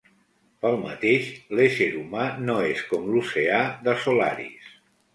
[0.65, 1.27] Pel mateix,
[1.59, 4.79] l'ésser humà no és com l'oceà de Solaris.